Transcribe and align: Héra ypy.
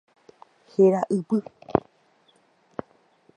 Héra 0.79 1.01
ypy. 1.17 1.37